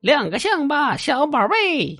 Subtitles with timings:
[0.00, 1.96] 亮个相吧，小宝贝。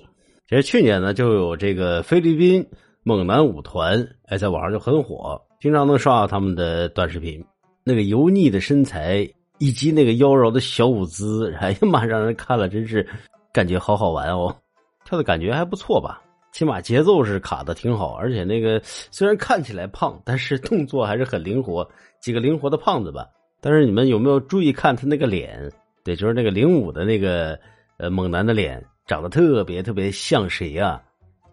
[0.47, 2.65] 其实去年呢，就有这个菲律宾
[3.03, 7.43] 猛男舞团，哎，在网上就很火，经常能刷到他们的短视频。
[7.83, 9.27] 那个油腻的身材
[9.57, 13.05] 以及那个妖娆的小舞姿，哎呀妈，让人看了真是
[13.51, 14.55] 感觉好好玩哦，
[15.03, 16.21] 跳的感觉还不错吧？
[16.53, 21.87] 起码节奏是卡的挺好，而且那个虽然看起来胖，但是动作还是很灵活，
[22.21, 23.27] 几个灵活的胖子吧。
[23.61, 25.69] 但是你们有没有注意看他那个脸？
[26.03, 27.59] 对，就是那个领舞的那个
[27.99, 30.99] 呃猛男的脸，长得特别特别像谁呀？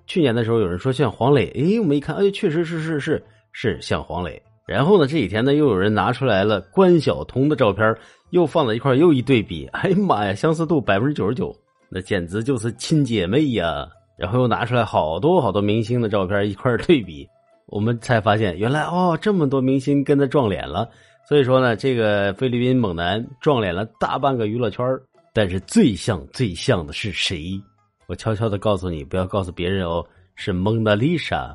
[0.06, 4.41] 去年的时候有人说像黄磊，哎，我们一看，哎，确实是是是是像黄磊。
[4.66, 7.96] 然后呢，这几天呢又有人拿出来了关晓彤的照片，
[8.30, 11.54] 又放在一块又一对比，哎呀妈呀，相似度百分之九十九，
[11.88, 13.87] 那简直就是亲姐妹呀！
[14.16, 17.28] 然后又拿出来好多好多明星的照片一块对比，
[17.66, 20.88] 我们才发现原来哦，这么多明星跟他撞脸了。
[21.28, 24.87] 所以说呢，这个菲律宾猛男撞脸了大半个娱乐圈
[25.36, 27.62] 但是最像最像的是谁？
[28.06, 30.02] 我悄悄的告诉你，不要告诉别人哦，
[30.34, 31.54] 是蒙娜丽莎。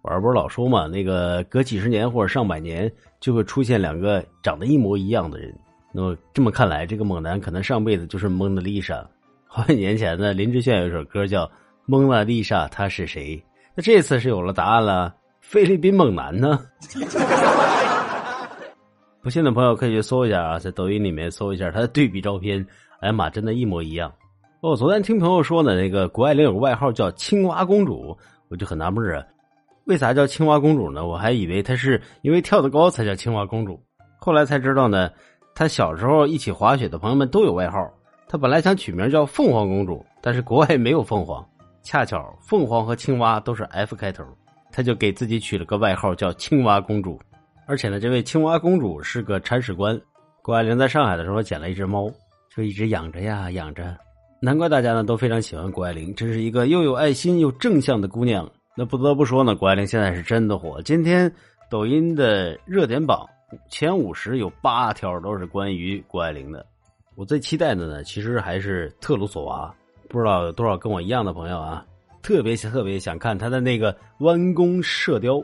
[0.00, 5.54] 网上不是老说嘛，那个隔几十年或者上百年就会出现两个长得一模一样的人。
[5.92, 9.06] 那么这么看来，这个猛男可能上辈子就是蒙娜丽莎。
[9.46, 11.44] 好几年前呢，林志炫有一首歌叫
[11.84, 13.38] 《蒙娜丽莎》，他是谁？
[13.74, 15.14] 那这次是有了答案了。
[15.42, 16.58] 菲律宾猛男呢？
[19.28, 22.66] 不信的朋友可以去搜一下啊，在抖音里面搜一下他的对比照片。
[23.00, 24.10] 哎呀妈，真的一模一样！
[24.62, 28.16] 哦，昨天听朋友说呢，那个谷爱凌有个外号叫“青蛙公主”，
[28.48, 29.22] 我就很纳闷啊，
[29.84, 31.06] 为啥叫青蛙公主呢？
[31.06, 33.78] 我还以为她是因为跳得高才叫青蛙公主，
[34.18, 35.10] 后来才知道呢，
[35.54, 37.86] 她小时候一起滑雪的朋友们都有外号。
[38.28, 41.46] 她本来想取名叫凤凰公主，但是国外没有凤凰，
[41.82, 44.24] 恰巧凤凰和青蛙都是 F 开头。
[44.72, 47.20] 他就给自己取了个外号叫“青蛙公主”，
[47.68, 50.00] 而且呢，这位青蛙公主是个铲屎官。
[50.40, 52.10] 谷爱凌在上海的时候捡了一只猫，
[52.48, 53.94] 就一直养着呀养着，
[54.40, 58.50] 难怪大家呢都非常喜欢谷爱凌，真是一个又有爱心又正向的姑娘。
[58.74, 60.80] 那不得不说呢，谷爱凌现在是真的火。
[60.80, 61.30] 今天
[61.68, 63.26] 抖音的热点榜
[63.68, 66.64] 前五十有八条都是关于谷爱凌的。
[67.16, 69.70] 我最期待的呢，其实还是特鲁索娃，
[70.08, 71.84] 不知道有多少跟我一样的朋友啊。
[72.22, 75.42] 特别特别想看他的那个弯弓射雕，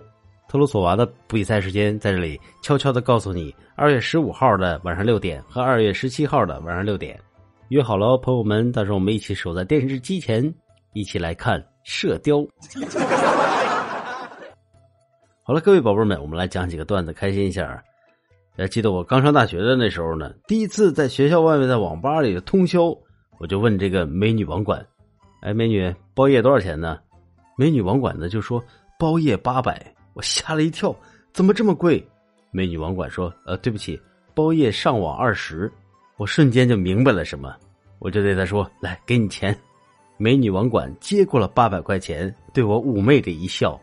[0.48, 7.20] 特鲁索娃的比赛时间在这里悄悄的告诉你：二月十五号的晚上六点和二月十七号的晚上六点，
[7.68, 10.54] 约好了，朋友们，到时候我们一起守在电视机前，
[10.92, 12.46] 一起来看射雕。
[15.42, 17.82] 好了，各位宝贝们，我们来讲几个段子，开心一下。
[18.56, 22.96] 还记得我刚上大学的那时候呢，第一次在学校外面的网吧里通宵，
[23.38, 24.86] 我就问这个美女网管。
[25.40, 26.98] 哎，美女，包夜多少钱呢？
[27.58, 28.62] 美女网管呢就说
[28.98, 30.94] 包夜八百，我吓了一跳，
[31.32, 32.02] 怎么这么贵？
[32.52, 34.00] 美女网管说：“呃，对不起，
[34.34, 35.70] 包夜上网二十。”
[36.16, 37.52] 我瞬间就明白了什么，
[37.98, 39.56] 我就对他说：“来，给你钱。”
[40.16, 43.78] 美女网管接过了八百块钱，对我妩媚的一笑。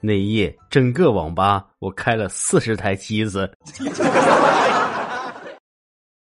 [0.00, 3.50] 那一夜，整个网吧我开了四十台机子。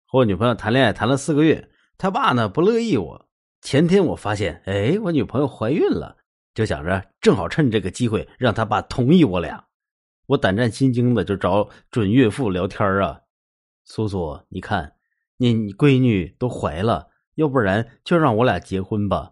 [0.05, 3.25] 和我女朋友谈恋爱谈了四个月，他爸呢不乐意我。
[3.61, 6.17] 前天我发现，哎，我女朋友怀孕了，
[6.59, 9.63] 就想着正好趁这个机会让他爸同意我俩。
[10.25, 13.21] 我胆战心惊的就找准岳父聊天啊，
[13.85, 14.91] 苏苏，你看，
[15.37, 19.31] 你你闺女都怀了，要不然就让我俩结婚吧。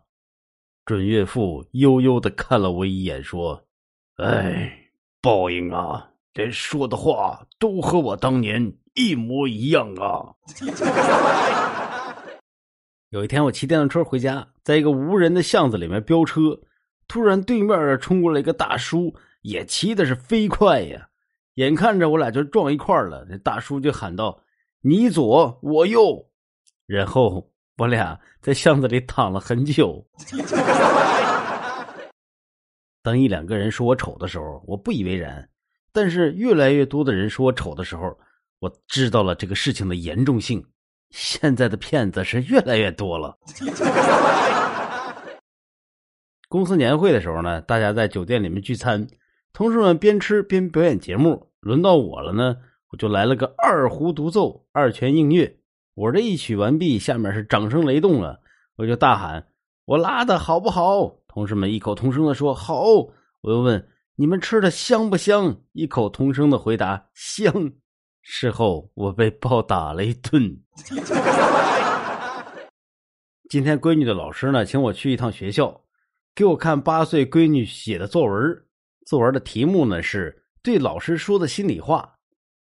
[0.86, 3.62] 准岳父悠悠的看了我一眼，说
[4.16, 4.88] ：“哎，
[5.22, 10.34] 报应啊，连说的话都和我当年一模一样啊。
[13.12, 16.58] ”有一天，我骑电动车回家，在一个无人的巷子里面飙车，
[17.08, 21.08] 突然对面冲过来一个大叔，也骑的是飞快呀，
[21.56, 24.40] 眼看着我俩就撞一块了，那大叔就喊道
[24.82, 26.28] ：“你左我右。”
[26.86, 30.06] 然后我俩在巷子里躺了很久。
[33.04, 35.42] 当一两个人说我丑的时候，我不以为然；
[35.94, 38.18] 但是越来越多的人说我丑的时候，
[38.60, 40.64] 我知道了这个事情的严重性。
[41.12, 43.38] 现在的骗子是越来越多了。
[46.50, 49.06] 公司年会的时候呢，大家在酒店里面聚餐，
[49.52, 51.52] 同事们边吃边表演节目。
[51.60, 52.56] 轮到我了呢，
[52.92, 55.58] 我就来了个二胡独奏，二泉映月。
[55.96, 58.40] 我这一曲完毕，下面是掌声雷动了，
[58.78, 59.48] 我就大喊
[59.84, 62.86] ：“我拉的好不好？”同事们异口同声的说：“好。”
[63.42, 63.86] 我又问
[64.16, 67.74] ：“你们吃的香不香？”异口同声的回答：“香。”
[68.24, 70.58] 事后我被暴打了一顿。
[73.50, 75.82] 今天闺女的老师呢，请我去一趟学校，
[76.38, 78.64] 给我看八岁闺女写的作文。
[79.08, 82.14] 作文的题目呢是对老师说的心里话。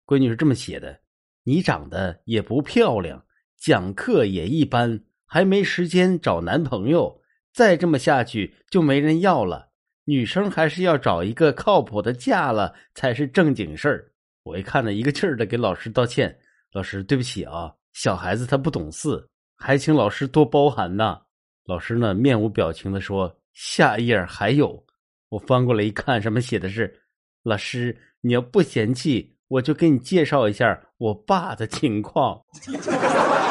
[0.07, 0.99] 闺女是这么写的
[1.45, 3.23] ：“你长得也不漂亮，
[3.59, 7.21] 讲课也一般，还没时间找男朋友。
[7.53, 9.69] 再这么下去就没人要了。
[10.07, 14.11] 女生还是要找一个靠谱的嫁了才是正经事儿。
[14.45, 16.35] 我一看呢，一个劲儿的给老师道歉
[16.73, 21.21] ：“老师，对不起啊，小孩子他不懂事，还请老师多包涵呐。”
[21.69, 24.85] 老师呢，面无表情的说：“下一页还有。”
[25.31, 27.01] 我翻过来一看，上面写的是
[27.43, 32.41] ：“老师，你要不嫌弃，我就给你介绍一下我爸的情况。”